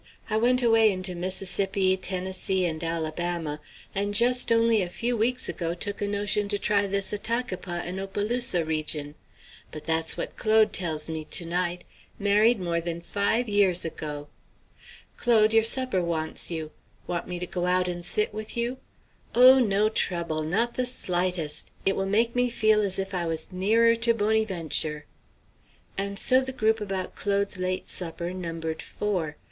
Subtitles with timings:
[0.31, 3.61] I went away into Mississippi, Tennessee, and Alabama,
[3.93, 7.99] and just only a few weeks ago took a notion to try this Attakapas and
[7.99, 9.13] Opelousas region.
[9.69, 11.83] But that's what Claude tells me to night
[12.17, 14.27] married more than five years ago.
[15.17, 16.71] Claude, your supper wants you.
[17.05, 18.77] Want me to go out and sit with you?
[19.35, 20.41] Oh, no trouble!
[20.41, 21.69] not the slightest!
[21.85, 25.03] It will make me feel as if I was nearer to Bonnyventure."
[25.95, 29.37] And so the group about Claude's late supper numbered four.